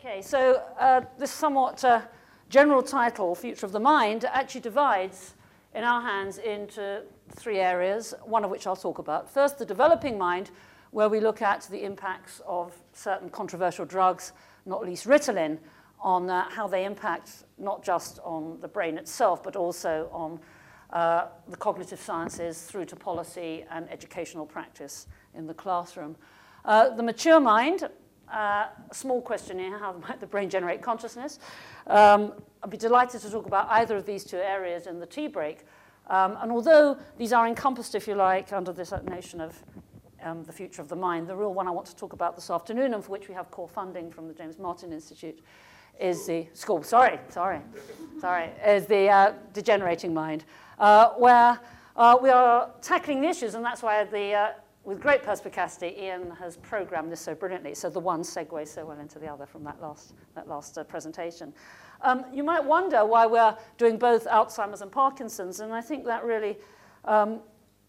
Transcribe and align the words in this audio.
Okay, 0.00 0.22
so 0.22 0.62
uh, 0.78 1.00
this 1.18 1.32
somewhat 1.32 1.82
uh, 1.82 2.02
general 2.48 2.84
title, 2.84 3.34
Future 3.34 3.66
of 3.66 3.72
the 3.72 3.80
Mind, 3.80 4.24
actually 4.26 4.60
divides 4.60 5.34
in 5.74 5.82
our 5.82 6.00
hands 6.00 6.38
into 6.38 7.02
three 7.30 7.58
areas, 7.58 8.14
one 8.22 8.44
of 8.44 8.50
which 8.52 8.68
I'll 8.68 8.76
talk 8.76 9.00
about. 9.00 9.28
First, 9.28 9.58
the 9.58 9.66
developing 9.66 10.16
mind, 10.16 10.52
where 10.92 11.08
we 11.08 11.18
look 11.18 11.42
at 11.42 11.62
the 11.62 11.82
impacts 11.82 12.40
of 12.46 12.80
certain 12.92 13.28
controversial 13.28 13.84
drugs, 13.84 14.34
not 14.66 14.86
least 14.86 15.04
Ritalin, 15.04 15.58
on 15.98 16.30
uh, 16.30 16.48
how 16.48 16.68
they 16.68 16.84
impact 16.84 17.30
not 17.58 17.82
just 17.82 18.20
on 18.22 18.56
the 18.60 18.68
brain 18.68 18.98
itself, 18.98 19.42
but 19.42 19.56
also 19.56 20.08
on 20.12 20.38
uh, 20.92 21.26
the 21.48 21.56
cognitive 21.56 21.98
sciences 21.98 22.62
through 22.62 22.84
to 22.84 22.94
policy 22.94 23.64
and 23.72 23.90
educational 23.90 24.46
practice 24.46 25.08
in 25.34 25.48
the 25.48 25.54
classroom. 25.54 26.14
Uh, 26.64 26.90
the 26.90 27.02
mature 27.02 27.40
mind, 27.40 27.88
uh, 28.32 28.66
a 28.90 28.94
small 28.94 29.20
question 29.20 29.58
here, 29.58 29.78
how 29.78 29.92
might 30.08 30.20
the 30.20 30.26
brain 30.26 30.50
generate 30.50 30.82
consciousness? 30.82 31.38
Um, 31.86 32.32
I'd 32.62 32.70
be 32.70 32.76
delighted 32.76 33.20
to 33.22 33.30
talk 33.30 33.46
about 33.46 33.68
either 33.70 33.96
of 33.96 34.06
these 34.06 34.24
two 34.24 34.38
areas 34.38 34.86
in 34.86 35.00
the 35.00 35.06
tea 35.06 35.28
break. 35.28 35.64
Um, 36.08 36.38
and 36.40 36.50
although 36.50 36.96
these 37.18 37.32
are 37.32 37.46
encompassed, 37.46 37.94
if 37.94 38.08
you 38.08 38.14
like, 38.14 38.52
under 38.52 38.72
this 38.72 38.92
notion 39.04 39.40
of 39.40 39.62
um, 40.22 40.42
the 40.44 40.52
future 40.52 40.82
of 40.82 40.88
the 40.88 40.96
mind, 40.96 41.26
the 41.26 41.36
real 41.36 41.52
one 41.52 41.68
I 41.68 41.70
want 41.70 41.86
to 41.88 41.96
talk 41.96 42.12
about 42.12 42.34
this 42.34 42.50
afternoon, 42.50 42.94
and 42.94 43.04
for 43.04 43.12
which 43.12 43.28
we 43.28 43.34
have 43.34 43.50
core 43.50 43.68
funding 43.68 44.10
from 44.10 44.26
the 44.26 44.34
James 44.34 44.58
Martin 44.58 44.92
Institute, 44.92 45.40
is 46.00 46.26
the 46.26 46.46
school. 46.54 46.82
Sorry, 46.82 47.18
sorry, 47.28 47.60
sorry, 48.20 48.50
is 48.66 48.86
the 48.86 49.08
uh, 49.08 49.32
degenerating 49.52 50.14
mind, 50.14 50.44
uh, 50.78 51.10
where 51.10 51.60
uh, 51.96 52.16
we 52.20 52.30
are 52.30 52.70
tackling 52.80 53.20
the 53.20 53.28
issues, 53.28 53.54
and 53.54 53.64
that's 53.64 53.82
why 53.82 54.04
the 54.04 54.32
uh, 54.32 54.48
with 54.88 55.02
great 55.02 55.22
perspicacity, 55.22 55.94
Ian 55.98 56.30
has 56.30 56.56
programmed 56.56 57.12
this 57.12 57.20
so 57.20 57.34
brilliantly, 57.34 57.74
so 57.74 57.90
the 57.90 58.00
one 58.00 58.22
segues 58.22 58.68
so 58.68 58.86
well 58.86 58.98
into 58.98 59.18
the 59.18 59.26
other 59.26 59.44
from 59.44 59.62
that 59.64 59.82
last, 59.82 60.14
that 60.34 60.48
last 60.48 60.78
uh, 60.78 60.84
presentation. 60.84 61.52
Um, 62.00 62.24
you 62.32 62.42
might 62.42 62.64
wonder 62.64 63.04
why 63.04 63.26
we're 63.26 63.54
doing 63.76 63.98
both 63.98 64.26
Alzheimer's 64.26 64.80
and 64.80 64.90
Parkinson's, 64.90 65.60
and 65.60 65.74
I 65.74 65.82
think 65.82 66.06
that 66.06 66.24
really 66.24 66.56
um, 67.04 67.40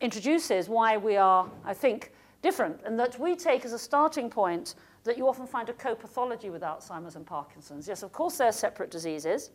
introduces 0.01 0.67
why 0.67 0.97
we 0.97 1.15
are, 1.15 1.49
I 1.63 1.73
think, 1.73 2.11
different, 2.41 2.81
and 2.83 2.99
that 2.99 3.17
we 3.17 3.33
take 3.33 3.63
as 3.63 3.71
a 3.71 3.79
starting 3.79 4.29
point 4.29 4.75
that 5.05 5.17
you 5.17 5.25
often 5.29 5.47
find 5.47 5.69
a 5.69 5.73
co-pathology 5.73 6.49
with 6.49 6.63
Alzheimer's 6.63 7.15
and 7.15 7.25
Parkinson's. 7.25 7.87
Yes, 7.87 8.03
of 8.03 8.11
course, 8.11 8.39
they're 8.39 8.51
separate 8.51 8.91
diseases, 8.91 9.51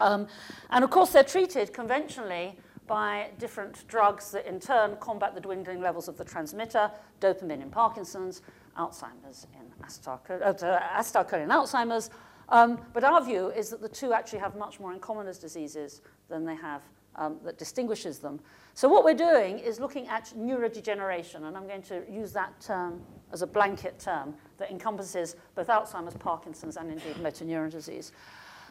um, 0.00 0.26
and 0.70 0.82
of 0.82 0.90
course, 0.90 1.10
they're 1.10 1.22
treated 1.22 1.72
conventionally 1.72 2.58
by 2.88 3.30
different 3.38 3.86
drugs 3.86 4.32
that 4.32 4.46
in 4.46 4.58
turn 4.58 4.96
combat 4.98 5.34
the 5.34 5.40
dwindling 5.40 5.80
levels 5.80 6.08
of 6.08 6.18
the 6.18 6.24
transmitter, 6.24 6.90
dopamine 7.20 7.62
in 7.62 7.70
Parkinson's, 7.70 8.42
Alzheimer's 8.76 9.46
in 9.54 9.86
acetylcholine 9.86 11.50
uh, 11.50 11.62
Alzheimer's. 11.62 12.10
Um, 12.48 12.80
but 12.94 13.04
our 13.04 13.22
view 13.22 13.50
is 13.50 13.70
that 13.70 13.82
the 13.82 13.88
two 13.88 14.12
actually 14.12 14.38
have 14.38 14.56
much 14.56 14.80
more 14.80 14.92
in 14.92 15.00
common 15.00 15.28
as 15.28 15.38
diseases 15.38 16.00
than 16.28 16.44
they 16.44 16.56
have 16.56 16.82
um, 17.16 17.36
that 17.44 17.58
distinguishes 17.58 18.18
them. 18.18 18.40
So 18.74 18.88
what 18.88 19.04
we're 19.04 19.14
doing 19.14 19.58
is 19.58 19.80
looking 19.80 20.08
at 20.08 20.32
neurodegeneration, 20.36 21.46
and 21.46 21.56
I'm 21.56 21.66
going 21.66 21.82
to 21.82 22.02
use 22.10 22.32
that 22.32 22.58
term 22.60 23.02
as 23.32 23.42
a 23.42 23.46
blanket 23.46 23.98
term 23.98 24.34
that 24.56 24.70
encompasses 24.70 25.36
both 25.54 25.66
Alzheimer's, 25.66 26.14
Parkinson's, 26.14 26.76
and 26.76 26.90
indeed 26.90 27.20
motor 27.20 27.44
neuron 27.44 27.70
disease. 27.70 28.12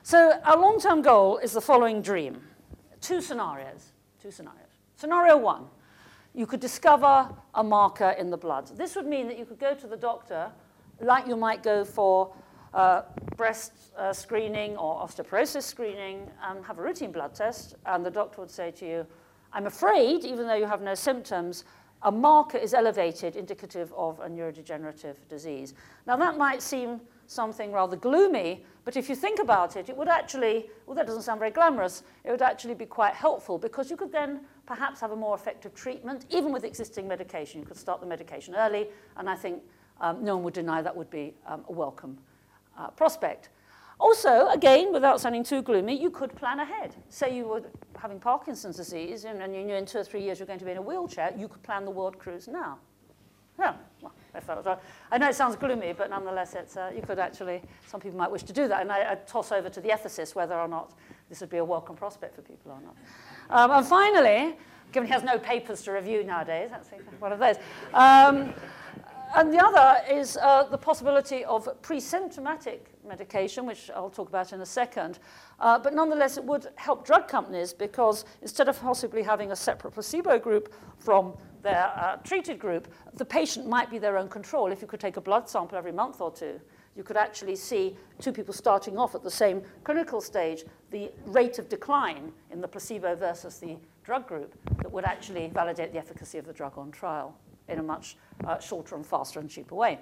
So 0.02 0.40
our 0.44 0.58
long-term 0.58 1.02
goal 1.02 1.38
is 1.38 1.52
the 1.52 1.62
following 1.62 2.02
dream. 2.02 2.42
Two 3.02 3.22
scenarios 3.22 3.92
two 4.28 4.32
scenarios. 4.32 4.68
Scenario 4.98 5.38
one, 5.38 5.66
you 6.34 6.46
could 6.46 6.60
discover 6.60 7.30
a 7.56 7.64
marker 7.64 8.10
in 8.20 8.30
the 8.30 8.38
blood. 8.38 8.68
This 8.76 8.96
would 8.96 9.06
mean 9.06 9.28
that 9.28 9.40
you 9.40 9.46
could 9.46 9.60
go 9.60 9.74
to 9.74 9.88
the 9.88 9.96
doctor 9.96 10.52
like 11.00 11.28
you 11.28 11.38
might 11.38 11.64
go 11.64 11.86
for 11.86 12.34
uh, 12.74 13.04
breast 13.38 13.72
uh, 13.98 14.12
screening 14.12 14.76
or 14.76 15.00
osteoporosis 15.00 15.64
screening 15.64 16.30
and 16.44 16.66
have 16.66 16.78
a 16.78 16.82
routine 16.82 17.12
blood 17.12 17.34
test, 17.34 17.76
and 17.86 18.06
the 18.06 18.12
doctor 18.12 18.42
would 18.42 18.52
say 18.52 18.70
to 18.72 18.86
you, 18.86 19.08
I'm 19.54 19.66
afraid, 19.66 20.26
even 20.26 20.46
though 20.46 20.56
you 20.56 20.66
have 20.66 20.82
no 20.82 20.94
symptoms, 20.94 21.64
a 22.02 22.12
marker 22.12 22.58
is 22.58 22.74
elevated 22.74 23.38
indicative 23.38 23.94
of 23.96 24.20
a 24.20 24.28
neurodegenerative 24.28 25.16
disease. 25.30 25.74
Now, 26.06 26.18
that 26.18 26.38
might 26.38 26.62
seem 26.62 27.00
something 27.28 27.72
rather 27.72 27.96
gloomy, 27.96 28.66
but 28.86 28.96
if 28.96 29.10
you 29.10 29.16
think 29.16 29.40
about 29.40 29.76
it, 29.76 29.90
it 29.90 29.98
would 29.98 30.08
actually, 30.08 30.70
well, 30.86 30.96
that 30.96 31.06
doesn't 31.06 31.24
sound 31.24 31.40
very 31.40 31.52
glamorous, 31.52 32.04
it 32.24 32.32
would 32.32 32.42
actually 32.42 32.74
be 32.74 32.86
quite 32.86 33.14
helpful 33.14 33.58
because 33.58 33.92
you 33.92 33.98
could 33.98 34.12
then 34.12 34.42
perhaps 34.66 35.02
have 35.02 35.12
a 35.12 35.16
more 35.16 35.36
effective 35.36 35.76
treatment, 35.76 36.26
even 36.30 36.52
with 36.52 36.64
existing 36.64 37.08
medication. 37.08 37.60
You 37.60 37.68
could 37.68 37.78
start 37.78 38.00
the 38.00 38.08
medication 38.08 38.56
early, 38.56 38.88
and 39.18 39.30
I 39.30 39.36
think 39.36 39.62
um, 40.00 40.24
no 40.24 40.36
one 40.36 40.46
would 40.46 40.54
deny 40.54 40.82
that 40.82 40.96
would 40.96 41.10
be 41.10 41.34
um, 41.46 41.66
a 41.68 41.72
welcome 41.72 42.18
uh, 42.78 42.88
prospect. 42.90 43.50
Also, 44.00 44.48
again, 44.50 44.94
without 44.94 45.20
sounding 45.20 45.44
too 45.44 45.62
gloomy, 45.62 46.00
you 46.00 46.12
could 46.12 46.36
plan 46.36 46.60
ahead. 46.60 46.96
Say 47.10 47.36
you 47.36 47.48
were 47.48 47.64
having 47.98 48.20
Parkinson's 48.20 48.78
disease 48.78 49.26
and, 49.26 49.42
you 49.54 49.64
knew 49.64 49.76
in 49.76 49.86
two 49.86 49.98
or 49.98 50.04
three 50.04 50.22
years 50.22 50.40
you're 50.40 50.46
going 50.46 50.60
to 50.60 50.66
be 50.66 50.72
in 50.72 50.78
a 50.78 50.82
wheelchair, 50.82 51.34
you 51.36 51.48
could 51.48 51.64
plan 51.64 51.84
the 51.84 51.92
world 51.92 52.20
cruise 52.20 52.48
now. 52.48 52.78
Yeah, 53.60 53.74
well, 54.02 54.14
I 54.38 54.40
felt 54.40 54.80
I 55.12 55.18
know 55.18 55.30
it 55.30 55.36
sounds 55.36 55.56
gloomy, 55.56 55.94
but 55.94 56.10
nonetheless, 56.10 56.54
it's, 56.54 56.78
uh, 56.78 56.92
you 56.96 57.02
could 57.02 57.20
actually, 57.20 57.62
some 57.88 58.00
people 58.00 58.18
might 58.18 58.32
wish 58.32 58.44
to 58.44 58.54
do 58.54 58.68
that. 58.68 58.82
And 58.82 58.92
I, 58.92 59.14
I 59.14 59.16
toss 59.16 59.52
over 59.52 59.70
to 59.70 59.82
the 59.82 59.90
ethicist 59.90 60.36
whether 60.36 60.56
or 60.56 60.68
not 60.68 60.94
this 61.30 61.42
would 61.42 61.50
be 61.50 61.58
a 61.58 61.66
welcome 61.66 61.96
prospect 61.96 62.36
for 62.36 62.42
people 62.42 62.72
or 62.72 62.80
not. 62.82 62.96
Um, 63.50 63.72
and 63.72 63.86
finally, 63.86 64.56
given 64.92 65.08
he 65.08 65.14
has 65.14 65.24
no 65.24 65.38
papers 65.38 65.82
to 65.84 65.92
review 65.92 66.24
nowadays, 66.24 66.70
that's 66.72 66.90
one 67.20 67.32
of 67.32 67.40
those. 67.40 67.56
Um, 67.94 68.54
and 69.36 69.54
the 69.54 69.60
other 69.60 70.02
is 70.10 70.38
uh, 70.38 70.64
the 70.64 70.78
possibility 70.78 71.44
of 71.44 71.68
pre-symptomatic 71.82 72.88
medication, 73.06 73.66
which 73.66 73.90
I'll 73.94 74.10
talk 74.10 74.30
about 74.30 74.54
in 74.54 74.62
a 74.62 74.66
second. 74.66 75.20
Uh, 75.60 75.78
but 75.78 75.94
nonetheless, 75.94 76.38
it 76.38 76.44
would 76.46 76.68
help 76.76 77.06
drug 77.06 77.28
companies 77.28 77.74
because 77.74 78.24
instead 78.42 78.70
of 78.70 78.80
possibly 78.80 79.24
having 79.24 79.52
a 79.52 79.56
separate 79.56 79.92
placebo 79.92 80.40
group 80.40 80.74
from 80.98 81.34
their 81.68 81.92
uh, 81.98 82.16
treated 82.24 82.60
group, 82.60 82.88
the 83.16 83.26
patient 83.26 83.68
might 83.68 83.90
be 83.92 83.98
their 83.98 84.18
own 84.18 84.30
control. 84.30 84.72
If 84.72 84.82
you 84.82 84.88
could 84.88 85.02
take 85.02 85.18
a 85.18 85.22
blood 85.22 85.50
sample 85.50 85.78
every 85.78 85.92
month 85.92 86.22
or 86.22 86.32
two, 86.32 86.62
you 86.96 87.04
could 87.04 87.18
actually 87.18 87.58
see 87.58 87.96
two 88.20 88.32
people 88.32 88.54
starting 88.54 88.98
off 88.98 89.16
at 89.16 89.24
the 89.24 89.30
same 89.30 89.62
clinical 89.84 90.22
stage, 90.22 90.64
the 90.92 91.12
rate 91.26 91.60
of 91.60 91.68
decline 91.68 92.32
in 92.52 92.62
the 92.62 92.68
placebo 92.68 93.16
versus 93.16 93.60
the 93.60 93.76
drug 94.04 94.26
group 94.28 94.56
that 94.78 94.90
would 94.90 95.04
actually 95.04 95.50
validate 95.54 95.92
the 95.92 96.00
efficacy 96.00 96.38
of 96.38 96.46
the 96.46 96.54
drug 96.54 96.78
on 96.78 96.90
trial 96.90 97.38
in 97.68 97.80
a 97.80 97.84
much 97.84 98.16
uh, 98.46 98.58
shorter 98.60 98.96
and 98.96 99.06
faster 99.06 99.42
and 99.42 99.50
cheaper 99.50 99.76
way. 99.76 100.00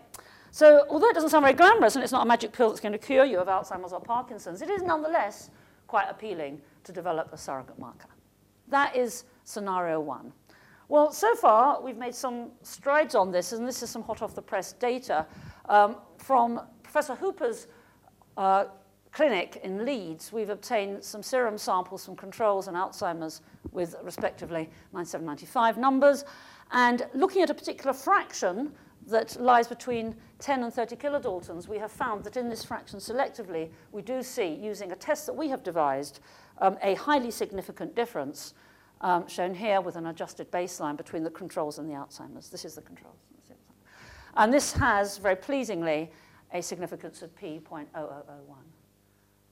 So 0.51 0.85
although 0.89 1.09
it 1.09 1.15
doesn't 1.15 1.31
sound 1.31 1.43
very 1.43 1.55
glamorous 1.55 1.95
and 1.95 2.03
it's 2.03 2.13
not 2.13 2.21
a 2.21 2.27
magic 2.27 2.53
pill 2.53 2.69
that's 2.69 2.79
going 2.79 2.93
to 2.93 2.99
cure 2.99 3.25
you 3.25 3.39
of 3.39 3.47
Alzheimer's 3.47 3.91
or 3.91 3.99
Parkinson's, 3.99 4.61
it 4.61 4.69
is 4.69 4.83
nonetheless 4.83 5.49
quite 5.87 6.07
appealing 6.09 6.61
to 6.83 6.91
develop 6.93 7.33
a 7.33 7.37
surrogate 7.37 7.79
marker. 7.79 8.09
That 8.67 8.95
is 8.95 9.25
scenario 9.43 9.99
one. 9.99 10.31
Well, 10.87 11.11
so 11.11 11.33
far, 11.35 11.81
we've 11.81 11.97
made 11.97 12.13
some 12.13 12.51
strides 12.61 13.15
on 13.15 13.31
this, 13.31 13.53
and 13.53 13.67
this 13.67 13.81
is 13.81 13.89
some 13.89 14.03
hot 14.03 14.21
off 14.21 14.35
the 14.35 14.41
press 14.41 14.73
data 14.73 15.25
um, 15.67 15.95
from 16.17 16.61
Professor 16.83 17.15
Hooper's 17.15 17.65
uh, 18.37 18.65
clinic 19.11 19.61
in 19.63 19.83
Leeds. 19.83 20.31
We've 20.31 20.51
obtained 20.51 21.03
some 21.03 21.23
serum 21.23 21.57
samples 21.57 22.05
from 22.05 22.15
controls 22.15 22.67
and 22.67 22.77
Alzheimer's 22.77 23.41
with 23.71 23.95
respectively 24.03 24.69
9795 24.93 25.77
numbers, 25.77 26.23
and 26.71 27.07
looking 27.15 27.41
at 27.41 27.49
a 27.49 27.55
particular 27.55 27.93
fraction 27.93 28.71
that 29.07 29.39
lies 29.41 29.67
between 29.67 30.15
10 30.39 30.63
and 30.63 30.73
30 30.73 30.97
kilodaltons, 30.97 31.67
we 31.67 31.79
have 31.79 31.91
found 31.91 32.23
that 32.23 32.37
in 32.37 32.47
this 32.47 32.63
fraction 32.63 32.99
selectively, 32.99 33.69
we 33.91 34.03
do 34.03 34.21
see, 34.21 34.53
using 34.53 34.91
a 34.91 34.95
test 34.95 35.25
that 35.25 35.33
we 35.33 35.47
have 35.49 35.63
devised, 35.63 36.19
um, 36.59 36.77
a 36.83 36.93
highly 36.95 37.31
significant 37.31 37.95
difference 37.95 38.53
um, 39.01 39.27
shown 39.27 39.53
here 39.53 39.81
with 39.81 39.95
an 39.95 40.07
adjusted 40.07 40.51
baseline 40.51 40.97
between 40.97 41.23
the 41.23 41.29
controls 41.29 41.79
and 41.79 41.89
the 41.89 41.93
Alzheimer's. 41.93 42.49
This 42.49 42.65
is 42.65 42.75
the 42.75 42.81
controls. 42.81 43.17
And 44.37 44.53
this 44.53 44.73
has, 44.73 45.17
very 45.17 45.35
pleasingly, 45.35 46.11
a 46.53 46.61
significance 46.61 47.21
of 47.21 47.35
p.0001. 47.35 47.85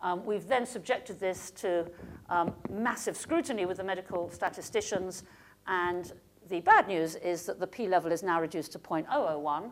Um, 0.02 0.26
we've 0.26 0.48
then 0.48 0.66
subjected 0.66 1.20
this 1.20 1.52
to 1.52 1.90
um, 2.30 2.54
massive 2.70 3.16
scrutiny 3.16 3.66
with 3.66 3.78
the 3.78 3.84
medical 3.84 4.30
statisticians, 4.30 5.24
and 5.68 6.12
the 6.50 6.60
bad 6.60 6.90
news 6.90 7.16
is 7.16 7.46
that 7.46 7.60
the 7.62 7.68
p 7.68 7.88
level 7.88 8.12
is 8.12 8.22
now 8.22 8.42
reduced 8.42 8.74
to 8.74 8.80
0.001, 8.80 9.72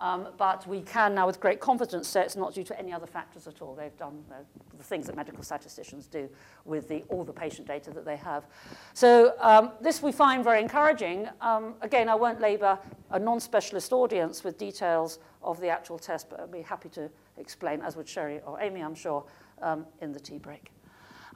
um, 0.00 0.28
but 0.38 0.66
we 0.66 0.80
can 0.80 1.14
now 1.14 1.26
with 1.26 1.40
great 1.40 1.60
confidence 1.60 2.08
say 2.08 2.22
it's 2.22 2.36
not 2.36 2.54
due 2.54 2.64
to 2.64 2.78
any 2.78 2.92
other 2.92 3.06
factors 3.06 3.46
at 3.46 3.60
all. 3.60 3.74
They've 3.74 3.96
done 3.98 4.24
uh, 4.30 4.36
the 4.76 4.82
things 4.82 5.06
that 5.06 5.16
medical 5.16 5.42
statisticians 5.42 6.06
do 6.06 6.28
with 6.64 6.88
the, 6.88 7.04
all 7.08 7.24
the 7.24 7.32
patient 7.32 7.68
data 7.68 7.90
that 7.90 8.04
they 8.04 8.16
have. 8.16 8.46
So 8.94 9.34
um, 9.40 9.72
this 9.80 10.02
we 10.02 10.12
find 10.12 10.42
very 10.42 10.62
encouraging. 10.62 11.28
Um, 11.40 11.74
again, 11.82 12.08
I 12.08 12.14
won't 12.14 12.40
labour 12.40 12.78
a 13.10 13.18
non-specialist 13.18 13.92
audience 13.92 14.42
with 14.42 14.56
details 14.56 15.18
of 15.42 15.60
the 15.60 15.68
actual 15.68 15.98
test, 15.98 16.30
but 16.30 16.40
I'd 16.40 16.52
be 16.52 16.62
happy 16.62 16.88
to 16.90 17.10
explain, 17.36 17.82
as 17.82 17.96
would 17.96 18.08
Sherry 18.08 18.40
or 18.46 18.60
Amy, 18.60 18.82
I'm 18.82 18.94
sure, 18.94 19.24
um, 19.62 19.86
in 20.00 20.12
the 20.12 20.20
tea 20.20 20.38
break. 20.38 20.70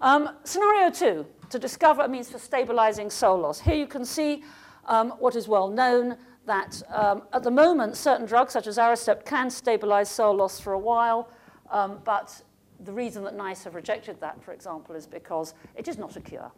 Um, 0.00 0.30
scenario 0.44 0.90
two, 0.90 1.26
to 1.50 1.58
discover 1.58 2.08
means 2.08 2.30
for 2.30 2.38
stabilizing 2.38 3.10
soul 3.10 3.38
loss. 3.38 3.60
Here 3.60 3.76
you 3.76 3.86
can 3.86 4.04
see 4.04 4.42
um, 4.86 5.10
what 5.18 5.36
is 5.36 5.48
well 5.48 5.68
known, 5.68 6.16
that 6.46 6.82
um, 6.92 7.22
at 7.32 7.42
the 7.42 7.50
moment 7.50 7.96
certain 7.96 8.26
drugs 8.26 8.52
such 8.52 8.66
as 8.66 8.78
Aricept 8.78 9.24
can 9.24 9.50
stabilize 9.50 10.08
cell 10.08 10.34
loss 10.34 10.60
for 10.60 10.72
a 10.72 10.78
while. 10.78 11.30
Um, 11.70 12.00
but 12.04 12.42
the 12.80 12.92
reason 12.92 13.24
that 13.24 13.34
NICE 13.34 13.64
have 13.64 13.74
rejected 13.74 14.20
that, 14.20 14.42
for 14.42 14.52
example, 14.52 14.94
is 14.94 15.06
because 15.06 15.54
it 15.74 15.88
is 15.88 15.96
not 15.98 16.16
a 16.16 16.20
cure, 16.20 16.50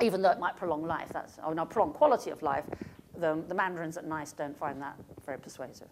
even 0.00 0.20
though 0.20 0.30
it 0.30 0.38
might 0.38 0.56
prolong 0.56 0.84
life. 0.84 1.08
That's, 1.12 1.38
or 1.44 1.54
not 1.54 1.70
prolong 1.70 1.92
quality 1.92 2.30
of 2.30 2.42
life. 2.42 2.64
The, 3.18 3.42
the 3.48 3.54
mandarins 3.54 3.96
at 3.96 4.06
NICE 4.06 4.32
don't 4.32 4.56
find 4.56 4.80
that 4.82 4.96
very 5.24 5.38
persuasive. 5.38 5.88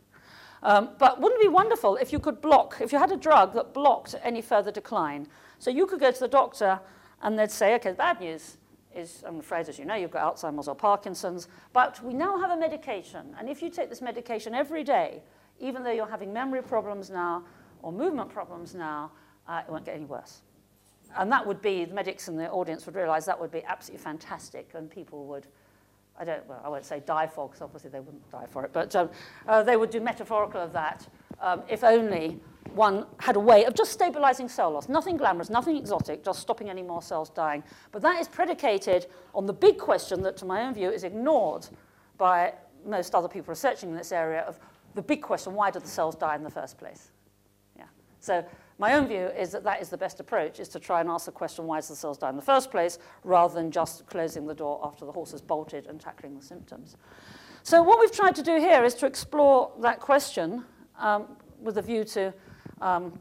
Um, 0.62 0.90
but 0.98 1.20
wouldn't 1.20 1.40
it 1.40 1.44
be 1.44 1.48
wonderful 1.48 1.96
if 1.96 2.12
you 2.12 2.18
could 2.18 2.40
block, 2.40 2.78
if 2.80 2.92
you 2.92 2.98
had 2.98 3.12
a 3.12 3.16
drug 3.16 3.54
that 3.54 3.72
blocked 3.72 4.14
any 4.22 4.42
further 4.42 4.70
decline? 4.70 5.26
So 5.58 5.70
you 5.70 5.86
could 5.86 6.00
go 6.00 6.10
to 6.10 6.20
the 6.20 6.28
doctor 6.28 6.80
and 7.22 7.38
they'd 7.38 7.50
say, 7.50 7.74
okay, 7.76 7.92
bad 7.92 8.20
news 8.20 8.58
is, 8.94 9.22
I'm 9.26 9.38
afraid, 9.38 9.68
as 9.68 9.78
you 9.78 9.84
know, 9.84 9.94
you've 9.94 10.10
got 10.10 10.36
Alzheimer's 10.36 10.68
or 10.68 10.74
Parkinson's, 10.74 11.48
but 11.72 12.02
we 12.02 12.12
now 12.12 12.38
have 12.38 12.50
a 12.50 12.56
medication. 12.56 13.34
And 13.38 13.48
if 13.48 13.62
you 13.62 13.70
take 13.70 13.88
this 13.88 14.02
medication 14.02 14.54
every 14.54 14.84
day, 14.84 15.22
even 15.60 15.82
though 15.82 15.92
you're 15.92 16.08
having 16.08 16.32
memory 16.32 16.62
problems 16.62 17.10
now 17.10 17.44
or 17.82 17.92
movement 17.92 18.30
problems 18.30 18.74
now, 18.74 19.12
uh, 19.48 19.62
it 19.66 19.70
won't 19.70 19.84
get 19.84 19.94
any 19.94 20.04
worse. 20.04 20.42
And 21.16 21.30
that 21.32 21.46
would 21.46 21.60
be, 21.60 21.84
the 21.84 21.94
medics 21.94 22.28
in 22.28 22.36
the 22.36 22.48
audience 22.50 22.86
would 22.86 22.94
realize 22.94 23.24
that 23.26 23.40
would 23.40 23.50
be 23.50 23.64
absolutely 23.64 24.02
fantastic 24.02 24.70
and 24.74 24.90
people 24.90 25.24
would, 25.26 25.46
I 26.18 26.24
don't, 26.24 26.46
well, 26.46 26.60
I 26.64 26.68
won't 26.68 26.84
say 26.84 27.02
die 27.04 27.26
for, 27.26 27.48
because 27.48 27.62
obviously 27.62 27.90
they 27.90 28.00
wouldn't 28.00 28.30
die 28.30 28.46
for 28.48 28.64
it, 28.64 28.72
but 28.72 28.94
um, 28.94 29.10
uh, 29.48 29.62
they 29.62 29.76
would 29.76 29.90
do 29.90 30.00
metaphorical 30.00 30.60
of 30.60 30.72
that 30.72 31.06
um, 31.40 31.62
if 31.68 31.82
only 31.82 32.40
one 32.74 33.06
had 33.18 33.36
a 33.36 33.40
way 33.40 33.64
of 33.64 33.74
just 33.74 33.92
stabilizing 33.92 34.48
cell 34.48 34.70
loss. 34.70 34.88
Nothing 34.88 35.16
glamorous, 35.16 35.50
nothing 35.50 35.76
exotic, 35.76 36.24
just 36.24 36.40
stopping 36.40 36.70
any 36.70 36.82
more 36.82 37.02
cells 37.02 37.30
dying. 37.30 37.62
But 37.92 38.02
that 38.02 38.20
is 38.20 38.28
predicated 38.28 39.06
on 39.34 39.46
the 39.46 39.52
big 39.52 39.78
question 39.78 40.22
that, 40.22 40.36
to 40.38 40.44
my 40.44 40.62
own 40.62 40.74
view, 40.74 40.90
is 40.90 41.04
ignored 41.04 41.68
by 42.18 42.54
most 42.84 43.14
other 43.14 43.28
people 43.28 43.50
researching 43.50 43.90
in 43.90 43.96
this 43.96 44.12
area 44.12 44.42
of 44.42 44.58
the 44.94 45.02
big 45.02 45.22
question, 45.22 45.54
why 45.54 45.70
do 45.70 45.78
the 45.78 45.86
cells 45.86 46.16
die 46.16 46.34
in 46.34 46.42
the 46.42 46.50
first 46.50 46.78
place? 46.78 47.10
Yeah. 47.76 47.84
So 48.18 48.44
my 48.78 48.94
own 48.94 49.06
view 49.06 49.26
is 49.26 49.50
that 49.52 49.62
that 49.64 49.80
is 49.80 49.88
the 49.88 49.98
best 49.98 50.20
approach, 50.20 50.58
is 50.58 50.68
to 50.70 50.80
try 50.80 51.00
and 51.00 51.08
ask 51.08 51.26
the 51.26 51.32
question, 51.32 51.66
why 51.66 51.78
does 51.78 51.88
the 51.88 51.96
cells 51.96 52.18
die 52.18 52.30
in 52.30 52.36
the 52.36 52.42
first 52.42 52.70
place, 52.70 52.98
rather 53.24 53.54
than 53.54 53.70
just 53.70 54.06
closing 54.06 54.46
the 54.46 54.54
door 54.54 54.80
after 54.82 55.04
the 55.04 55.12
horse 55.12 55.32
has 55.32 55.40
bolted 55.40 55.86
and 55.86 56.00
tackling 56.00 56.36
the 56.36 56.44
symptoms. 56.44 56.96
So 57.62 57.82
what 57.82 58.00
we've 58.00 58.12
tried 58.12 58.34
to 58.36 58.42
do 58.42 58.56
here 58.56 58.84
is 58.84 58.94
to 58.96 59.06
explore 59.06 59.70
that 59.80 60.00
question 60.00 60.64
um, 60.98 61.36
with 61.60 61.76
a 61.78 61.82
view 61.82 62.04
to 62.04 62.32
um, 62.80 63.18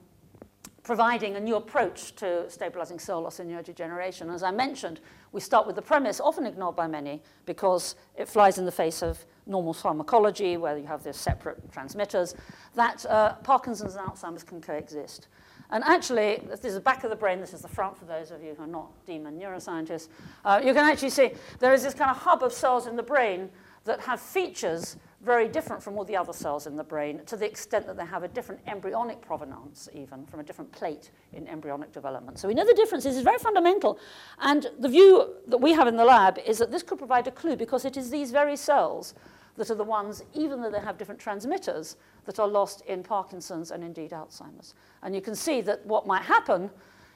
providing 0.84 1.36
a 1.36 1.40
new 1.40 1.56
approach 1.56 2.16
to 2.16 2.50
stabilizing 2.50 2.98
cell 2.98 3.22
loss 3.22 3.40
in 3.40 3.48
neurodegeneration. 3.48 4.34
As 4.34 4.42
I 4.42 4.52
mentioned, 4.52 5.00
we 5.32 5.40
start 5.40 5.68
with 5.68 5.76
the 5.76 5.82
premise, 5.82 6.20
often 6.20 6.48
ignored 6.48 6.76
by 6.76 6.88
many, 6.88 7.22
because 7.46 7.96
it 8.16 8.28
flies 8.28 8.58
in 8.58 8.66
the 8.66 8.72
face 8.72 9.04
of 9.04 9.24
normal 9.46 9.74
pharmacology, 9.74 10.58
where 10.58 10.78
you 10.78 10.88
have 10.88 11.04
these 11.04 11.16
separate 11.16 11.72
transmitters, 11.72 12.34
that 12.76 13.06
uh, 13.06 13.34
Parkinson's 13.44 13.96
and 13.96 14.08
Alzheimer's 14.08 14.44
can 14.44 14.62
coexist. 14.62 15.28
And 15.72 15.84
actually, 15.84 16.42
this 16.50 16.66
is 16.66 16.74
the 16.74 16.80
back 16.80 17.04
of 17.04 17.12
the 17.12 17.16
brain, 17.16 17.40
this 17.40 17.54
is 17.54 17.62
the 17.62 17.68
front 17.68 17.96
for 17.96 18.06
those 18.06 18.32
of 18.32 18.42
you 18.42 18.56
who 18.56 18.64
are 18.64 18.68
not 18.68 18.90
demon 19.06 19.40
neuroscientists. 19.40 20.08
Uh, 20.44 20.60
you 20.64 20.74
can 20.74 20.90
actually 20.90 21.12
see 21.12 21.32
there 21.60 21.74
is 21.74 21.84
this 21.84 21.94
kind 21.94 22.10
of 22.10 22.18
hub 22.18 22.42
of 22.42 22.52
cells 22.52 22.88
in 22.88 22.96
the 22.96 23.04
brain 23.04 23.50
that 23.86 24.00
have 24.00 24.20
features 24.20 24.98
very 25.22 25.50
different 25.50 25.84
from 25.84 25.98
all 25.98 26.06
the 26.06 26.16
other 26.16 26.32
cells 26.32 26.66
in 26.66 26.76
the 26.76 26.84
brain 26.84 27.22
to 27.26 27.36
the 27.36 27.46
extent 27.46 27.86
that 27.86 27.98
they 27.98 28.06
have 28.06 28.24
a 28.24 28.28
different 28.28 28.62
embryonic 28.68 29.22
provenance, 29.22 29.90
even 29.94 30.26
from 30.26 30.40
a 30.40 30.44
different 30.44 30.72
plate 30.72 31.12
in 31.34 31.48
embryonic 31.48 31.92
development. 31.92 32.40
So 32.40 32.48
we 32.48 32.54
know 32.54 32.66
the 32.66 32.74
difference 32.74 33.06
is 33.06 33.22
very 33.22 33.38
fundamental. 33.38 34.00
And 34.40 34.68
the 34.80 34.88
view 34.88 35.36
that 35.48 35.60
we 35.60 35.74
have 35.74 35.88
in 35.88 35.98
the 35.98 36.06
lab 36.06 36.40
is 36.46 36.58
that 36.60 36.72
this 36.72 36.84
could 36.84 36.98
provide 36.98 37.28
a 37.28 37.32
clue 37.32 37.58
because 37.58 37.84
it 37.84 37.98
is 37.98 38.10
these 38.10 38.32
very 38.32 38.56
cells 38.56 39.14
that 39.58 39.70
are 39.70 39.76
the 39.76 39.84
ones, 39.84 40.24
even 40.34 40.62
though 40.62 40.72
they 40.72 40.80
have 40.80 40.98
different 40.98 41.20
transmitters, 41.20 41.98
that 42.26 42.40
are 42.40 42.48
lost 42.48 42.82
in 42.86 43.04
Parkinson's 43.04 43.72
and 43.72 43.84
indeed 43.84 44.12
Alzheimer's. 44.12 44.74
And 45.04 45.14
you 45.14 45.22
can 45.22 45.36
see 45.36 45.60
that 45.62 45.86
what 45.86 46.08
might 46.08 46.22
happen 46.22 46.70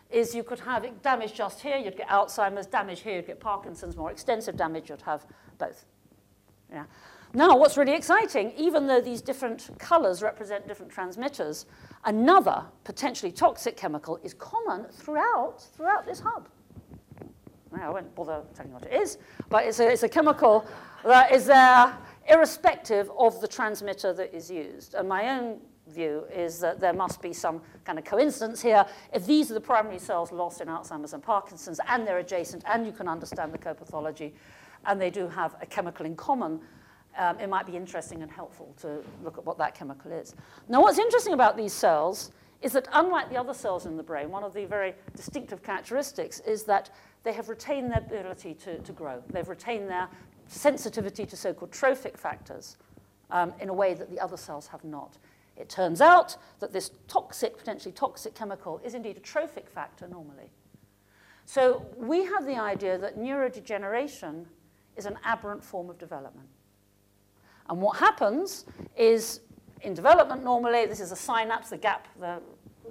is 0.09 0.35
you 0.35 0.43
could 0.43 0.59
have 0.59 0.85
damage 1.01 1.33
just 1.33 1.61
here, 1.61 1.77
you'd 1.77 1.95
get 1.95 2.09
Alzheimer's, 2.09 2.67
damage 2.67 2.99
here, 2.99 3.15
you'd 3.15 3.27
get 3.27 3.39
Parkinson's, 3.39 3.95
more 3.95 4.11
extensive 4.11 4.57
damage, 4.57 4.89
you'd 4.89 5.01
have 5.01 5.25
both. 5.57 5.85
Yeah. 6.71 6.83
Now, 7.35 7.57
what's 7.57 7.77
really 7.77 7.95
exciting, 7.95 8.53
even 8.57 8.85
though 8.85 9.01
these 9.01 9.19
different 9.19 9.67
colors 9.79 10.21
represent 10.21 10.67
different 10.67 10.91
transmitters, 10.91 11.65
another 12.05 12.63
potentially 12.83 13.31
toxic 13.31 13.75
chemical 13.75 14.19
is 14.23 14.35
common 14.35 14.85
throughout, 14.91 15.63
throughout 15.75 16.05
this 16.05 16.19
hub. 16.19 16.47
Now, 17.71 17.89
I 17.89 17.89
won't 17.89 18.13
bother 18.13 18.43
telling 18.53 18.69
you 18.69 18.75
what 18.75 18.85
it 18.85 18.93
is, 18.93 19.17
but 19.49 19.65
it's 19.65 19.79
a, 19.79 19.91
it's 19.91 20.03
a 20.03 20.09
chemical 20.09 20.67
that 21.03 21.31
is 21.31 21.45
there 21.47 21.97
irrespective 22.29 23.09
of 23.17 23.41
the 23.41 23.47
transmitter 23.47 24.13
that 24.13 24.31
is 24.35 24.51
used. 24.51 24.93
And 24.93 25.09
my 25.09 25.39
own 25.39 25.59
view 25.87 26.25
is 26.31 26.59
that 26.59 26.79
there 26.79 26.93
must 26.93 27.19
be 27.19 27.33
some 27.33 27.63
kind 27.83 27.97
of 27.97 28.05
coincidence 28.05 28.61
here. 28.61 28.85
If 29.11 29.25
these 29.25 29.49
are 29.49 29.55
the 29.55 29.59
primary 29.59 29.97
cells 29.97 30.31
lost 30.31 30.61
in 30.61 30.67
Alzheimer's 30.67 31.13
and 31.13 31.23
Parkinson's, 31.23 31.79
and 31.87 32.05
they're 32.05 32.19
adjacent, 32.19 32.63
and 32.67 32.85
you 32.85 32.91
can 32.91 33.07
understand 33.07 33.51
the 33.51 33.57
co-pathology, 33.57 34.35
and 34.85 35.01
they 35.01 35.09
do 35.09 35.27
have 35.27 35.55
a 35.61 35.65
chemical 35.65 36.05
in 36.05 36.15
common, 36.15 36.61
um, 37.17 37.39
it 37.39 37.47
might 37.47 37.65
be 37.65 37.75
interesting 37.75 38.21
and 38.21 38.31
helpful 38.31 38.73
to 38.81 39.03
look 39.23 39.37
at 39.37 39.45
what 39.45 39.57
that 39.57 39.75
chemical 39.75 40.11
is. 40.11 40.35
Now, 40.67 40.81
what's 40.81 40.99
interesting 40.99 41.33
about 41.33 41.57
these 41.57 41.73
cells 41.73 42.31
is 42.61 42.71
that 42.73 42.87
unlike 42.93 43.29
the 43.29 43.37
other 43.37 43.53
cells 43.53 43.85
in 43.85 43.97
the 43.97 44.03
brain, 44.03 44.29
one 44.31 44.43
of 44.43 44.53
the 44.53 44.65
very 44.65 44.93
distinctive 45.15 45.61
characteristics 45.61 46.39
is 46.41 46.63
that 46.63 46.89
they 47.23 47.33
have 47.33 47.49
retained 47.49 47.91
their 47.91 47.99
ability 47.99 48.53
to, 48.53 48.79
to 48.79 48.91
grow. 48.91 49.21
They've 49.29 49.47
retained 49.47 49.89
their 49.89 50.07
sensitivity 50.47 51.25
to 51.25 51.35
so-called 51.35 51.71
trophic 51.71 52.17
factors 52.17 52.77
um, 53.31 53.53
in 53.59 53.69
a 53.69 53.73
way 53.73 53.93
that 53.93 54.09
the 54.09 54.19
other 54.19 54.37
cells 54.37 54.67
have 54.67 54.83
not. 54.83 55.17
It 55.55 55.69
turns 55.69 56.01
out 56.01 56.37
that 56.59 56.73
this 56.73 56.91
toxic, 57.07 57.57
potentially 57.57 57.91
toxic 57.91 58.33
chemical 58.33 58.81
is 58.83 58.95
indeed 58.95 59.17
a 59.17 59.19
trophic 59.19 59.69
factor 59.69 60.07
normally. 60.07 60.49
So 61.45 61.85
we 61.97 62.23
have 62.25 62.45
the 62.45 62.57
idea 62.57 62.97
that 62.97 63.17
neurodegeneration 63.17 64.45
is 64.95 65.05
an 65.05 65.17
aberrant 65.23 65.63
form 65.63 65.89
of 65.89 65.97
development. 65.97 66.47
And 67.69 67.81
what 67.81 67.97
happens 67.97 68.65
is 68.95 69.41
in 69.81 69.93
development 69.93 70.43
normally, 70.43 70.85
this 70.85 70.99
is 70.99 71.11
a 71.11 71.15
synapse, 71.15 71.69
the 71.69 71.77
gap, 71.77 72.07
the 72.19 72.41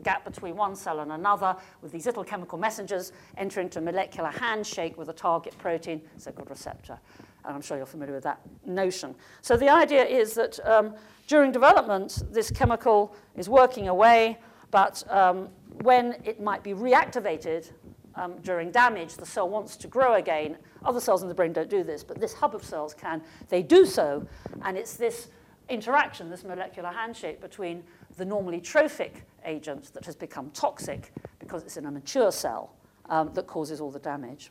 gap 0.02 0.24
between 0.24 0.56
one 0.56 0.74
cell 0.74 1.00
and 1.00 1.12
another 1.12 1.56
with 1.80 1.92
these 1.92 2.06
little 2.06 2.24
chemical 2.24 2.58
messengers 2.58 3.12
enter 3.36 3.60
into 3.60 3.78
a 3.78 3.82
molecular 3.82 4.30
handshake 4.30 4.98
with 4.98 5.08
a 5.08 5.12
target 5.12 5.56
protein, 5.58 6.00
so-called 6.16 6.50
receptor. 6.50 6.98
And 7.44 7.54
I'm 7.54 7.62
sure 7.62 7.76
you're 7.76 7.86
familiar 7.86 8.14
with 8.14 8.24
that 8.24 8.40
notion. 8.64 9.14
So 9.40 9.56
the 9.56 9.68
idea 9.68 10.04
is 10.04 10.34
that 10.34 10.64
um, 10.66 10.94
during 11.26 11.52
development, 11.52 12.22
this 12.30 12.50
chemical 12.50 13.14
is 13.36 13.48
working 13.48 13.88
away, 13.88 14.38
but 14.70 15.04
um, 15.10 15.48
when 15.82 16.16
it 16.24 16.40
might 16.40 16.62
be 16.62 16.72
reactivated 16.72 17.70
um, 18.14 18.34
during 18.42 18.70
damage, 18.70 19.14
the 19.14 19.26
cell 19.26 19.48
wants 19.48 19.76
to 19.78 19.88
grow 19.88 20.14
again. 20.14 20.56
Other 20.84 21.00
cells 21.00 21.22
in 21.22 21.28
the 21.28 21.34
brain 21.34 21.52
don't 21.52 21.70
do 21.70 21.82
this, 21.82 22.04
but 22.04 22.20
this 22.20 22.34
hub 22.34 22.54
of 22.54 22.64
cells 22.64 22.94
can. 22.94 23.22
They 23.48 23.62
do 23.62 23.86
so, 23.86 24.26
and 24.62 24.76
it's 24.76 24.94
this 24.94 25.28
interaction, 25.68 26.28
this 26.28 26.44
molecular 26.44 26.90
handshake 26.90 27.40
between 27.40 27.82
the 28.16 28.24
normally 28.24 28.60
trophic 28.60 29.24
agent 29.44 29.92
that 29.94 30.04
has 30.04 30.16
become 30.16 30.50
toxic 30.50 31.12
because 31.38 31.62
it's 31.62 31.76
in 31.76 31.86
a 31.86 31.90
mature 31.90 32.30
cell 32.30 32.74
um, 33.08 33.32
that 33.34 33.46
causes 33.46 33.80
all 33.80 33.90
the 33.90 33.98
damage. 33.98 34.50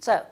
So 0.00 0.24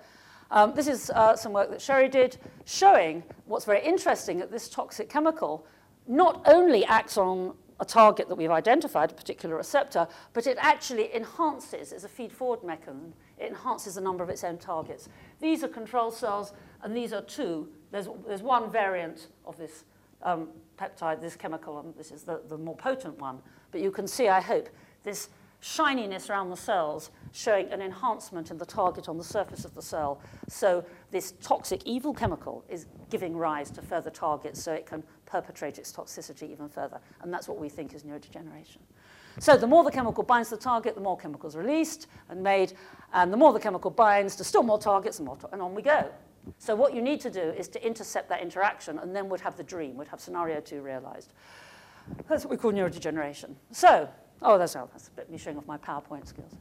um, 0.51 0.75
this 0.75 0.89
is 0.89 1.11
uh, 1.11 1.37
some 1.37 1.53
work 1.53 1.71
that 1.71 1.81
Sherry 1.81 2.09
did 2.09 2.39
showing 2.65 3.23
what's 3.47 3.65
very 3.65 3.85
interesting 3.85 4.39
that 4.39 4.51
this 4.51 4.69
toxic 4.69 5.09
chemical 5.09 5.67
not 6.07 6.43
only 6.47 6.85
acts 6.87 7.19
on 7.19 7.55
a 7.81 7.85
target 7.85 8.29
that 8.29 8.35
we've 8.35 8.51
identified, 8.51 9.11
a 9.11 9.15
particular 9.15 9.57
receptor, 9.57 10.07
but 10.33 10.47
it 10.47 10.59
actually 10.61 11.15
enhances, 11.15 11.93
it's 11.93 12.05
a 12.05 12.09
feed-forward 12.09 12.65
mechanism, 12.65 13.13
it 13.39 13.49
enhances 13.49 13.95
the 13.95 14.01
number 14.01 14.25
of 14.25 14.31
its 14.31 14.43
own 14.43 14.59
targets. 14.59 15.09
These 15.41 15.63
are 15.63 15.69
control 15.69 16.11
cells, 16.11 16.53
and 16.83 16.97
these 16.97 17.13
are 17.13 17.23
two. 17.23 17.69
There's, 17.93 18.09
there's 18.27 18.43
one 18.43 18.71
variant 18.71 19.29
of 19.47 19.57
this 19.57 19.85
um, 20.23 20.49
peptide, 20.77 21.21
this 21.21 21.37
chemical, 21.37 21.79
and 21.79 21.95
this 21.95 22.11
is 22.11 22.25
the, 22.25 22.41
the 22.49 22.59
more 22.59 22.77
potent 22.77 23.19
one. 23.19 23.39
But 23.71 23.81
you 23.81 23.91
can 23.91 24.09
see, 24.09 24.29
I 24.29 24.41
hope, 24.41 24.69
this 25.05 25.29
shininess 25.61 26.31
around 26.31 26.51
the 26.51 26.57
cells 26.57 27.11
showing 27.33 27.71
an 27.73 27.83
enhancement 27.83 28.51
in 28.51 28.59
the 28.59 28.67
target 28.67 29.09
on 29.09 29.19
the 29.19 29.25
surface 29.25 29.65
of 29.65 29.75
the 29.75 29.83
cell. 29.83 30.21
So 30.49 30.85
this 31.11 31.33
toxic 31.43 31.85
evil 31.85 32.15
chemical 32.15 32.65
is 32.69 32.87
giving 33.11 33.37
rise 33.37 33.71
to 33.73 33.83
further 33.83 34.11
targets 34.11 34.63
so 34.63 34.73
it 34.73 34.87
can 34.87 35.03
perpetrate 35.27 35.79
its 35.79 35.93
toxicity 35.93 36.51
even 36.51 36.69
further. 36.69 37.01
And 37.21 37.33
that's 37.33 37.49
what 37.49 37.59
we 37.59 37.69
think 37.69 37.95
is 37.95 38.05
neurodegeneration. 38.05 38.79
So 39.41 39.57
the 39.57 39.67
more 39.67 39.85
the 39.85 39.91
chemical 39.91 40.25
binds 40.25 40.51
the 40.51 40.57
target, 40.57 40.95
the 40.95 41.01
more 41.01 41.17
chemicals 41.17 41.55
released 41.55 42.09
and 42.29 42.43
made, 42.43 42.73
and 43.13 43.33
the 43.33 43.37
more 43.37 43.53
the 43.53 43.61
chemical 43.61 43.91
binds 43.91 44.35
to 44.37 44.45
still 44.45 44.65
more 44.65 44.79
targets, 44.79 45.19
and, 45.19 45.27
more 45.27 45.39
and 45.53 45.63
on 45.63 45.75
we 45.75 45.83
go. 45.83 46.11
So 46.59 46.75
what 46.75 46.95
you 46.95 47.03
need 47.03 47.21
to 47.21 47.31
do 47.31 47.41
is 47.41 47.69
to 47.69 47.87
intercept 47.87 48.29
that 48.31 48.41
interaction, 48.41 48.99
and 48.99 49.15
then 49.15 49.29
we'd 49.29 49.41
have 49.41 49.57
the 49.57 49.63
dream, 49.63 49.97
we'd 49.97 50.09
have 50.09 50.21
scenario 50.21 50.61
two 50.61 50.81
realized. 50.83 51.35
That's 52.29 52.45
what 52.45 52.51
we 52.51 52.57
call 52.57 52.73
neurodegeneration. 52.73 53.55
So 53.71 54.09
Oh, 54.41 54.57
that's, 54.57 54.77
oh, 54.77 54.89
that's 54.93 55.09
a 55.09 55.11
bit 55.13 55.31
me 55.31 55.39
showing 55.39 55.57
off 55.57 55.67
my 55.67 55.79
PowerPoint 55.79 56.27
skills. 56.27 56.57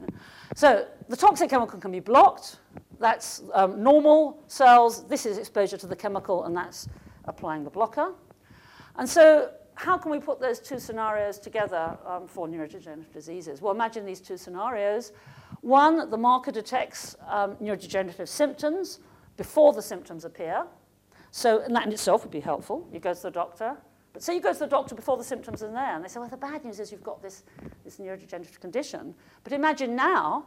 So 0.56 0.86
the 1.08 1.16
toxic 1.16 1.50
chemical 1.50 1.78
can 1.78 1.92
be 1.92 2.00
blocked. 2.00 2.58
That's 2.98 3.42
um, 3.54 3.82
normal 3.82 4.42
cells. 4.48 5.06
This 5.06 5.26
is 5.26 5.38
exposure 5.38 5.76
to 5.76 5.86
the 5.86 5.94
chemical, 5.94 6.44
and 6.44 6.56
that's 6.56 6.88
applying 7.26 7.62
the 7.62 7.70
blocker. 7.70 8.14
And 8.96 9.08
so 9.08 9.50
how 9.74 9.96
can 9.96 10.10
we 10.10 10.18
put 10.18 10.40
those 10.40 10.58
two 10.58 10.80
scenarios 10.80 11.38
together 11.38 11.96
um, 12.04 12.26
for 12.26 12.48
neurodegenerative 12.48 13.12
diseases? 13.12 13.62
Well, 13.62 13.72
imagine 13.72 14.04
these 14.04 14.20
two 14.20 14.36
scenarios. 14.36 15.12
One, 15.60 16.10
the 16.10 16.16
marker 16.16 16.50
detects 16.50 17.14
um, 17.28 17.54
neurodegenerative 17.56 18.26
symptoms 18.26 18.98
before 19.36 19.72
the 19.72 19.82
symptoms 19.82 20.24
appear. 20.24 20.66
So 21.30 21.60
and 21.60 21.76
that 21.76 21.86
in 21.86 21.92
itself 21.92 22.24
would 22.24 22.32
be 22.32 22.40
helpful. 22.40 22.88
You 22.92 22.98
go 22.98 23.14
to 23.14 23.22
the 23.22 23.30
doctor. 23.30 23.76
But 24.18 24.24
say 24.24 24.34
you 24.34 24.40
go 24.40 24.52
to 24.52 24.58
the 24.58 24.66
doctor 24.66 24.96
before 24.96 25.16
the 25.16 25.22
symptoms 25.22 25.62
are 25.62 25.70
there, 25.70 25.94
and 25.94 26.04
they 26.04 26.08
say, 26.08 26.18
well, 26.18 26.28
the 26.28 26.36
bad 26.36 26.64
news 26.64 26.80
is 26.80 26.90
you've 26.90 27.04
got 27.04 27.22
this, 27.22 27.44
this 27.84 27.98
neurodegenerative 27.98 28.58
condition. 28.58 29.14
But 29.44 29.52
imagine 29.52 29.94
now 29.94 30.44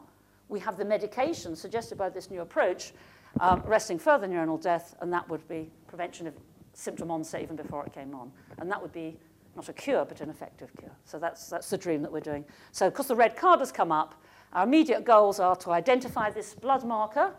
we 0.49 0.59
have 0.59 0.75
the 0.75 0.83
medication 0.83 1.55
suggested 1.55 1.97
by 1.97 2.09
this 2.09 2.29
new 2.29 2.41
approach 2.41 2.91
um, 3.39 3.63
arresting 3.65 3.97
further 3.97 4.27
neuronal 4.27 4.61
death, 4.61 4.97
and 4.99 5.13
that 5.13 5.29
would 5.29 5.47
be 5.47 5.71
prevention 5.87 6.27
of 6.27 6.33
symptom 6.73 7.09
onset 7.09 7.43
even 7.43 7.55
before 7.55 7.85
it 7.85 7.93
came 7.93 8.13
on. 8.13 8.29
And 8.57 8.69
that 8.69 8.81
would 8.81 8.91
be 8.91 9.17
not 9.55 9.69
a 9.69 9.73
cure, 9.73 10.03
but 10.03 10.19
an 10.19 10.29
effective 10.29 10.69
cure. 10.77 10.91
So 11.05 11.17
that's, 11.17 11.47
that's 11.47 11.69
the 11.69 11.77
dream 11.77 12.01
that 12.01 12.11
we're 12.11 12.19
doing. 12.19 12.43
So 12.73 12.89
because 12.89 13.07
the 13.07 13.15
red 13.15 13.37
card 13.37 13.61
has 13.61 13.71
come 13.71 13.93
up, 13.93 14.21
our 14.51 14.65
immediate 14.65 15.05
goals 15.05 15.39
are 15.39 15.55
to 15.55 15.71
identify 15.71 16.29
this 16.29 16.55
blood 16.55 16.83
marker. 16.83 17.33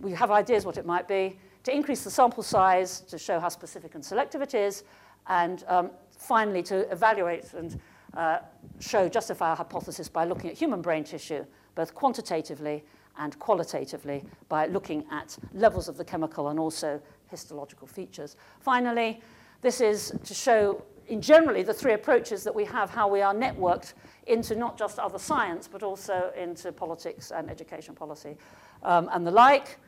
We 0.00 0.12
have 0.12 0.30
ideas 0.30 0.64
what 0.64 0.78
it 0.78 0.86
might 0.86 1.06
be, 1.06 1.38
to 1.64 1.74
increase 1.74 2.04
the 2.04 2.10
sample 2.10 2.42
size 2.42 3.00
to 3.00 3.18
show 3.18 3.38
how 3.38 3.50
specific 3.50 3.94
and 3.94 4.02
selective 4.02 4.40
it 4.40 4.54
is, 4.54 4.84
and 5.28 5.64
um, 5.68 5.90
finally 6.16 6.62
to 6.62 6.90
evaluate 6.90 7.52
and 7.54 7.80
uh, 8.16 8.38
show, 8.80 9.08
justify 9.08 9.50
our 9.50 9.56
hypothesis 9.56 10.08
by 10.08 10.24
looking 10.24 10.50
at 10.50 10.56
human 10.56 10.80
brain 10.80 11.04
tissue, 11.04 11.44
both 11.74 11.94
quantitatively 11.94 12.84
and 13.18 13.38
qualitatively 13.38 14.24
by 14.48 14.66
looking 14.66 15.04
at 15.10 15.36
levels 15.52 15.88
of 15.88 15.96
the 15.96 16.04
chemical 16.04 16.48
and 16.48 16.58
also 16.58 17.00
histological 17.28 17.86
features. 17.86 18.36
Finally, 18.60 19.20
this 19.62 19.80
is 19.80 20.12
to 20.24 20.34
show 20.34 20.82
in 21.08 21.20
generally 21.20 21.62
the 21.62 21.74
three 21.74 21.92
approaches 21.92 22.44
that 22.44 22.54
we 22.54 22.64
have, 22.64 22.90
how 22.90 23.08
we 23.08 23.20
are 23.20 23.34
networked 23.34 23.94
into 24.26 24.54
not 24.54 24.78
just 24.78 24.98
other 24.98 25.18
science, 25.18 25.68
but 25.68 25.82
also 25.82 26.32
into 26.36 26.72
politics 26.72 27.30
and 27.30 27.50
education 27.50 27.94
policy 27.94 28.36
um, 28.82 29.08
and 29.12 29.26
the 29.26 29.30
like. 29.30 29.78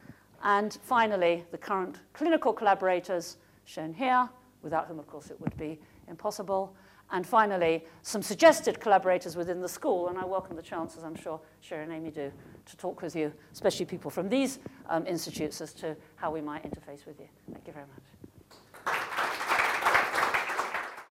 And 0.42 0.76
finally, 0.82 1.44
the 1.50 1.58
current 1.58 2.00
clinical 2.12 2.52
collaborators 2.52 3.38
shown 3.64 3.94
here, 3.94 4.28
Without 4.66 4.88
whom, 4.88 4.98
of 4.98 5.06
course, 5.06 5.30
it 5.30 5.40
would 5.40 5.56
be 5.56 5.78
impossible. 6.08 6.74
And 7.12 7.24
finally, 7.24 7.84
some 8.02 8.20
suggested 8.20 8.80
collaborators 8.80 9.36
within 9.36 9.60
the 9.60 9.68
school, 9.68 10.08
and 10.08 10.18
I 10.18 10.24
welcome 10.24 10.56
the 10.56 10.62
chance, 10.62 10.96
as 10.96 11.04
I'm 11.04 11.14
sure 11.14 11.40
Sherry 11.60 11.84
and 11.84 11.92
Amy 11.92 12.10
do, 12.10 12.32
to 12.64 12.76
talk 12.76 13.00
with 13.00 13.14
you, 13.14 13.32
especially 13.52 13.86
people 13.86 14.10
from 14.10 14.28
these 14.28 14.58
um, 14.88 15.06
institutes, 15.06 15.60
as 15.60 15.72
to 15.74 15.96
how 16.16 16.32
we 16.32 16.40
might 16.40 16.64
interface 16.64 17.06
with 17.06 17.20
you. 17.20 17.28
Thank 17.52 17.68
you 17.68 17.72
very 17.72 17.86
much. 17.86 18.02